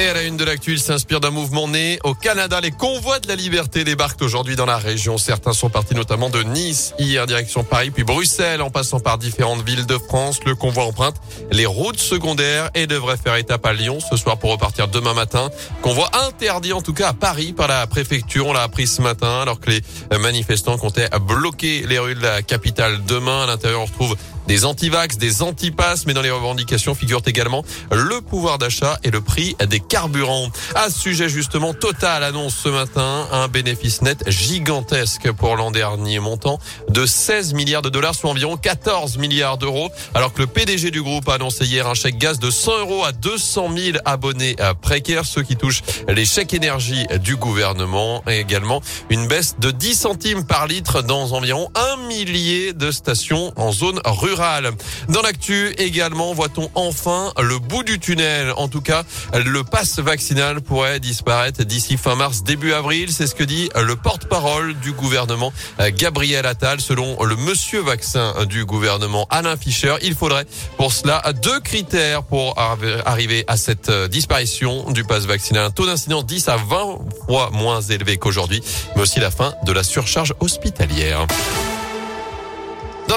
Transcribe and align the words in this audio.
Et 0.00 0.08
à 0.08 0.14
la 0.14 0.22
une 0.22 0.38
de 0.38 0.44
l'actu, 0.44 0.72
il 0.72 0.80
s'inspire 0.80 1.20
d'un 1.20 1.30
mouvement 1.30 1.68
né 1.68 1.98
au 2.04 2.14
Canada. 2.14 2.58
Les 2.62 2.70
convois 2.70 3.18
de 3.18 3.28
la 3.28 3.34
liberté 3.34 3.84
débarquent 3.84 4.22
aujourd'hui 4.22 4.56
dans 4.56 4.64
la 4.64 4.78
région. 4.78 5.18
Certains 5.18 5.52
sont 5.52 5.68
partis 5.68 5.94
notamment 5.94 6.30
de 6.30 6.42
Nice, 6.42 6.94
hier 6.98 7.26
direction 7.26 7.64
Paris, 7.64 7.90
puis 7.90 8.02
Bruxelles, 8.02 8.62
en 8.62 8.70
passant 8.70 8.98
par 8.98 9.18
différentes 9.18 9.62
villes 9.62 9.84
de 9.84 9.98
France. 9.98 10.40
Le 10.46 10.54
convoi 10.54 10.84
emprunte 10.84 11.16
les 11.52 11.66
routes 11.66 11.98
secondaires 11.98 12.70
et 12.74 12.86
devrait 12.86 13.18
faire 13.18 13.36
étape 13.36 13.66
à 13.66 13.74
Lyon 13.74 13.98
ce 14.00 14.16
soir 14.16 14.38
pour 14.38 14.52
repartir 14.52 14.88
demain 14.88 15.12
matin. 15.12 15.50
Convoi 15.82 16.08
interdit 16.26 16.72
en 16.72 16.80
tout 16.80 16.94
cas 16.94 17.08
à 17.08 17.12
Paris 17.12 17.52
par 17.52 17.68
la 17.68 17.86
préfecture. 17.86 18.46
On 18.46 18.54
l'a 18.54 18.62
appris 18.62 18.86
ce 18.86 19.02
matin 19.02 19.42
alors 19.42 19.60
que 19.60 19.68
les 19.68 19.82
manifestants 20.18 20.78
comptaient 20.78 21.10
bloquer 21.20 21.84
les 21.86 21.98
rues 21.98 22.14
de 22.14 22.22
la 22.22 22.40
capitale 22.40 23.04
demain. 23.04 23.42
À 23.42 23.46
l'intérieur, 23.46 23.82
on 23.82 23.84
retrouve 23.84 24.16
des 24.50 24.64
antivax, 24.64 25.16
des 25.16 25.42
antipasses, 25.42 26.06
mais 26.06 26.14
dans 26.14 26.22
les 26.22 26.30
revendications 26.30 26.96
figurent 26.96 27.22
également 27.26 27.64
le 27.92 28.20
pouvoir 28.20 28.58
d'achat 28.58 28.98
et 29.04 29.10
le 29.10 29.20
prix 29.20 29.54
des 29.68 29.78
carburants. 29.90 30.48
À 30.76 30.88
ce 30.88 31.00
sujet 31.00 31.28
justement, 31.28 31.74
Total 31.74 32.22
annonce 32.22 32.54
ce 32.54 32.68
matin 32.68 33.26
un 33.32 33.48
bénéfice 33.48 34.02
net 34.02 34.22
gigantesque 34.28 35.32
pour 35.32 35.56
l'an 35.56 35.72
dernier, 35.72 36.20
montant 36.20 36.60
de 36.88 37.04
16 37.04 37.54
milliards 37.54 37.82
de 37.82 37.88
dollars, 37.88 38.14
soit 38.14 38.30
environ 38.30 38.56
14 38.56 39.18
milliards 39.18 39.58
d'euros, 39.58 39.90
alors 40.14 40.32
que 40.32 40.42
le 40.42 40.46
PDG 40.46 40.92
du 40.92 41.02
groupe 41.02 41.28
a 41.28 41.34
annoncé 41.34 41.66
hier 41.66 41.88
un 41.88 41.94
chèque 41.94 42.18
gaz 42.18 42.38
de 42.38 42.50
100 42.50 42.78
euros 42.78 43.04
à 43.04 43.10
200 43.10 43.68
000 43.76 43.98
abonnés 44.04 44.54
précaires, 44.80 45.26
ceux 45.26 45.42
qui 45.42 45.56
touchent 45.56 45.82
les 46.08 46.24
chèques 46.24 46.54
énergie 46.54 47.06
du 47.18 47.34
gouvernement, 47.34 48.22
et 48.28 48.38
également 48.38 48.80
une 49.10 49.26
baisse 49.26 49.56
de 49.58 49.72
10 49.72 49.94
centimes 49.94 50.46
par 50.46 50.68
litre 50.68 51.02
dans 51.02 51.32
environ 51.32 51.68
un 51.74 51.96
millier 52.06 52.72
de 52.72 52.92
stations 52.92 53.52
en 53.56 53.72
zone 53.72 54.00
rurale. 54.04 54.70
Dans 55.08 55.22
l'actu 55.22 55.70
également, 55.78 56.32
voit-on 56.32 56.70
enfin 56.76 57.32
le 57.42 57.58
bout 57.58 57.82
du 57.82 57.98
tunnel. 57.98 58.52
En 58.56 58.68
tout 58.68 58.80
cas, 58.80 59.02
le 59.34 59.64
passe 59.70 59.98
vaccinal 59.98 60.60
pourrait 60.60 61.00
disparaître 61.00 61.62
d'ici 61.62 61.96
fin 61.96 62.14
mars, 62.14 62.42
début 62.42 62.72
avril. 62.72 63.12
C'est 63.12 63.26
ce 63.26 63.34
que 63.34 63.44
dit 63.44 63.70
le 63.74 63.96
porte-parole 63.96 64.74
du 64.80 64.92
gouvernement, 64.92 65.52
Gabriel 65.96 66.46
Attal. 66.46 66.80
Selon 66.80 67.22
le 67.22 67.36
monsieur 67.36 67.80
vaccin 67.80 68.34
du 68.48 68.64
gouvernement, 68.64 69.26
Alain 69.30 69.56
Fischer, 69.56 69.94
il 70.02 70.14
faudrait 70.14 70.46
pour 70.76 70.92
cela 70.92 71.22
deux 71.42 71.60
critères 71.60 72.22
pour 72.24 72.58
arriver 72.58 73.44
à 73.46 73.56
cette 73.56 73.90
disparition 74.08 74.90
du 74.90 75.04
passe 75.04 75.24
vaccinal. 75.24 75.66
Un 75.66 75.70
taux 75.70 75.86
d'incidence 75.86 76.26
10 76.26 76.48
à 76.48 76.56
20 76.56 76.98
fois 77.26 77.50
moins 77.52 77.80
élevé 77.80 78.16
qu'aujourd'hui, 78.16 78.62
mais 78.96 79.02
aussi 79.02 79.20
la 79.20 79.30
fin 79.30 79.54
de 79.64 79.72
la 79.72 79.84
surcharge 79.84 80.34
hospitalière. 80.40 81.26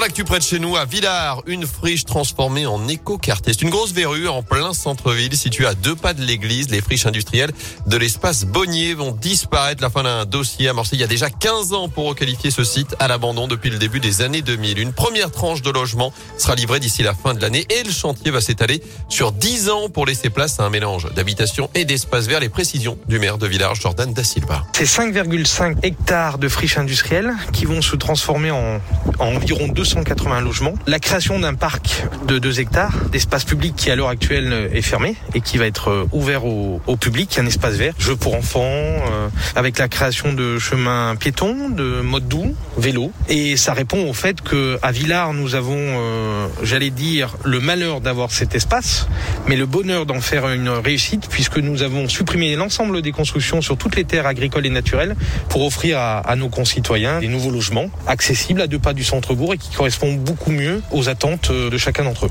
L'actu 0.04 0.24
près 0.24 0.38
de 0.38 0.44
chez 0.44 0.58
nous, 0.58 0.76
à 0.76 0.84
Villars, 0.84 1.42
une 1.46 1.66
friche 1.66 2.04
transformée 2.04 2.66
en 2.66 2.88
éco-quartier. 2.88 3.54
C'est 3.54 3.62
une 3.62 3.70
grosse 3.70 3.94
verrue 3.94 4.28
en 4.28 4.42
plein 4.42 4.74
centre-ville, 4.74 5.34
située 5.34 5.64
à 5.64 5.74
deux 5.74 5.96
pas 5.96 6.12
de 6.12 6.20
l'église. 6.20 6.68
Les 6.68 6.82
friches 6.82 7.06
industrielles 7.06 7.52
de 7.86 7.96
l'espace 7.96 8.44
Bonnier 8.44 8.92
vont 8.92 9.12
disparaître. 9.12 9.82
La 9.82 9.88
fin 9.88 10.02
d'un 10.02 10.26
dossier 10.26 10.68
amorcé 10.68 10.96
il 10.96 11.00
y 11.00 11.04
a 11.04 11.06
déjà 11.06 11.30
15 11.30 11.72
ans 11.72 11.88
pour 11.88 12.04
requalifier 12.04 12.50
ce 12.50 12.64
site 12.64 12.94
à 12.98 13.08
l'abandon 13.08 13.48
depuis 13.48 13.70
le 13.70 13.78
début 13.78 13.98
des 13.98 14.20
années 14.20 14.42
2000. 14.42 14.78
Une 14.78 14.92
première 14.92 15.30
tranche 15.30 15.62
de 15.62 15.70
logement 15.70 16.12
sera 16.36 16.54
livrée 16.54 16.80
d'ici 16.80 17.02
la 17.02 17.14
fin 17.14 17.32
de 17.32 17.40
l'année 17.40 17.66
et 17.70 17.82
le 17.82 17.90
chantier 17.90 18.30
va 18.30 18.42
s'étaler 18.42 18.82
sur 19.08 19.32
10 19.32 19.70
ans 19.70 19.88
pour 19.88 20.04
laisser 20.04 20.28
place 20.28 20.60
à 20.60 20.64
un 20.64 20.70
mélange 20.70 21.10
d'habitation 21.14 21.70
et 21.74 21.86
d'espace 21.86 22.26
vert. 22.26 22.40
Les 22.40 22.50
précisions 22.50 22.98
du 23.08 23.18
maire 23.18 23.38
de 23.38 23.46
Villars, 23.46 23.74
Jordan 23.74 24.12
Da 24.12 24.22
Silva. 24.22 24.66
C'est 24.74 24.84
5,5 24.84 25.78
hectares 25.82 26.36
de 26.36 26.48
friches 26.48 26.76
industrielles 26.76 27.32
qui 27.54 27.64
vont 27.64 27.80
se 27.80 27.96
transformer 27.96 28.50
en, 28.50 28.82
en 29.18 29.34
environ 29.34 29.68
2 29.68 29.93
280 29.94 30.40
logements. 30.40 30.74
La 30.86 30.98
création 30.98 31.38
d'un 31.38 31.54
parc 31.54 32.04
de 32.26 32.38
2 32.38 32.60
hectares 32.60 32.92
d'espace 33.12 33.44
public 33.44 33.74
qui 33.76 33.90
à 33.90 33.96
l'heure 33.96 34.08
actuelle 34.08 34.70
est 34.72 34.82
fermé 34.82 35.16
et 35.34 35.40
qui 35.40 35.56
va 35.56 35.66
être 35.66 36.08
ouvert 36.10 36.44
au, 36.44 36.80
au 36.86 36.96
public, 36.96 37.38
un 37.38 37.46
espace 37.46 37.76
vert, 37.76 37.94
jeux 37.98 38.16
pour 38.16 38.34
enfants, 38.34 38.62
euh, 38.64 39.28
avec 39.54 39.78
la 39.78 39.88
création 39.88 40.32
de 40.32 40.58
chemins 40.58 41.14
piétons, 41.16 41.68
de 41.68 42.00
modes 42.00 42.26
doux, 42.26 42.56
vélo. 42.76 43.12
Et 43.28 43.56
ça 43.56 43.72
répond 43.72 44.08
au 44.08 44.12
fait 44.12 44.40
que 44.40 44.78
à 44.82 44.90
Villars 44.90 45.32
nous 45.32 45.54
avons, 45.54 45.76
euh, 45.78 46.48
j'allais 46.62 46.90
dire, 46.90 47.36
le 47.44 47.60
malheur 47.60 48.00
d'avoir 48.00 48.32
cet 48.32 48.54
espace, 48.54 49.06
mais 49.46 49.56
le 49.56 49.66
bonheur 49.66 50.06
d'en 50.06 50.20
faire 50.20 50.48
une 50.48 50.70
réussite 50.70 51.28
puisque 51.30 51.58
nous 51.58 51.82
avons 51.82 52.08
supprimé 52.08 52.56
l'ensemble 52.56 53.00
des 53.00 53.12
constructions 53.12 53.62
sur 53.62 53.76
toutes 53.76 53.94
les 53.94 54.04
terres 54.04 54.26
agricoles 54.26 54.66
et 54.66 54.70
naturelles 54.70 55.14
pour 55.48 55.64
offrir 55.64 55.98
à, 55.98 56.18
à 56.18 56.34
nos 56.34 56.48
concitoyens 56.48 57.20
des 57.20 57.28
nouveaux 57.28 57.52
logements 57.52 57.90
accessibles 58.08 58.60
à 58.60 58.66
deux 58.66 58.80
pas 58.80 58.92
du 58.92 59.04
centre-bourg 59.04 59.54
et 59.54 59.58
qui 59.58 59.70
correspond 59.84 60.14
beaucoup 60.14 60.50
mieux 60.50 60.82
aux 60.92 61.10
attentes 61.10 61.52
de 61.52 61.76
chacun 61.76 62.04
d'entre 62.04 62.24
eux. 62.24 62.30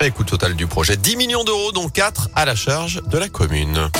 Écoute 0.00 0.28
total 0.28 0.54
du 0.54 0.68
projet 0.68 0.96
10 0.96 1.16
millions 1.16 1.42
d'euros, 1.42 1.72
dont 1.72 1.88
4 1.88 2.28
à 2.36 2.44
la 2.44 2.54
charge 2.54 3.02
de 3.08 3.18
la 3.18 3.28
commune. 3.28 3.90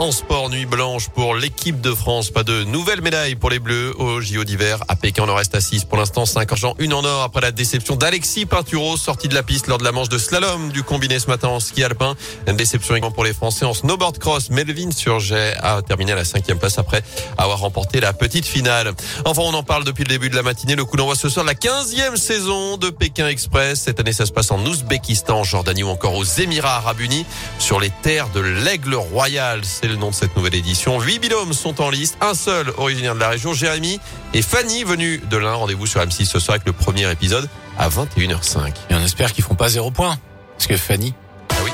En 0.00 0.12
sport, 0.12 0.48
nuit 0.48 0.64
blanche 0.64 1.08
pour 1.08 1.34
l'équipe 1.34 1.80
de 1.80 1.92
France. 1.92 2.30
Pas 2.30 2.44
de 2.44 2.62
nouvelles 2.62 3.00
médailles 3.00 3.34
pour 3.34 3.50
les 3.50 3.58
Bleus 3.58 3.92
au 3.98 4.20
JO 4.20 4.44
d'hiver. 4.44 4.78
À 4.86 4.94
Pékin, 4.94 5.24
on 5.26 5.28
en 5.28 5.34
reste 5.34 5.56
à 5.56 5.60
6 5.60 5.86
pour 5.86 5.98
l'instant. 5.98 6.24
5 6.24 6.52
argent, 6.52 6.76
une 6.78 6.94
en 6.94 7.02
or 7.02 7.22
après 7.22 7.40
la 7.40 7.50
déception 7.50 7.96
d'Alexis 7.96 8.46
Pinturo, 8.46 8.96
sorti 8.96 9.26
de 9.26 9.34
la 9.34 9.42
piste 9.42 9.66
lors 9.66 9.78
de 9.78 9.82
la 9.82 9.90
manche 9.90 10.08
de 10.08 10.16
slalom 10.16 10.70
du 10.70 10.84
combiné 10.84 11.18
ce 11.18 11.26
matin 11.26 11.48
en 11.48 11.58
ski 11.58 11.82
alpin. 11.82 12.14
Une 12.46 12.56
déception 12.56 12.94
également 12.94 13.10
pour 13.10 13.24
les 13.24 13.32
Français 13.32 13.64
en 13.64 13.74
snowboard 13.74 14.18
cross. 14.18 14.50
Melvin 14.50 14.92
Surget 14.92 15.54
a 15.60 15.82
terminé 15.82 16.12
à 16.12 16.14
la 16.14 16.24
cinquième 16.24 16.60
place 16.60 16.78
après 16.78 17.02
avoir 17.36 17.58
remporté 17.58 17.98
la 17.98 18.12
petite 18.12 18.46
finale. 18.46 18.92
Enfin, 19.24 19.42
on 19.44 19.54
en 19.54 19.64
parle 19.64 19.82
depuis 19.82 20.04
le 20.04 20.10
début 20.10 20.30
de 20.30 20.36
la 20.36 20.44
matinée. 20.44 20.76
Le 20.76 20.84
coup 20.84 20.96
d'envoi 20.96 21.16
ce 21.16 21.28
soir 21.28 21.44
la 21.44 21.54
15e 21.54 22.14
saison 22.14 22.76
de 22.76 22.90
Pékin 22.90 23.26
Express. 23.26 23.80
Cette 23.80 23.98
année, 23.98 24.12
ça 24.12 24.26
se 24.26 24.32
passe 24.32 24.52
en 24.52 24.64
Ouzbékistan, 24.64 25.40
en 25.40 25.44
Jordanie 25.44 25.82
ou 25.82 25.88
encore 25.88 26.14
aux 26.14 26.24
Émirats 26.24 26.76
Arabes 26.76 27.00
Unis 27.00 27.26
sur 27.58 27.80
les 27.80 27.90
terres 28.02 28.28
de 28.28 28.38
l'Aigle 28.38 28.94
Royal 28.94 29.64
le 29.88 29.96
nom 29.96 30.10
de 30.10 30.14
cette 30.14 30.36
nouvelle 30.36 30.54
édition. 30.54 31.00
Huit 31.00 31.18
binômes 31.18 31.52
sont 31.52 31.80
en 31.80 31.90
liste, 31.90 32.16
un 32.20 32.34
seul 32.34 32.72
originaire 32.76 33.14
de 33.14 33.20
la 33.20 33.28
région, 33.28 33.52
Jérémy 33.52 34.00
et 34.34 34.42
Fanny 34.42 34.84
venus 34.84 35.20
de 35.28 35.36
l'Ain. 35.36 35.54
Rendez-vous 35.54 35.86
sur 35.86 36.00
M6 36.00 36.26
ce 36.26 36.38
soir 36.38 36.54
avec 36.54 36.66
le 36.66 36.72
premier 36.72 37.10
épisode 37.10 37.48
à 37.78 37.88
21h05. 37.88 38.72
Et 38.90 38.94
on 38.94 39.00
espère 39.00 39.32
qu'ils 39.32 39.44
feront 39.44 39.56
pas 39.56 39.68
zéro 39.68 39.90
point. 39.90 40.18
Parce 40.56 40.66
que 40.66 40.76
Fanny. 40.76 41.14
Ah 41.50 41.54
oui. 41.64 41.70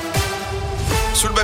Sous 1.13 1.27
le 1.27 1.33
baby. 1.33 1.43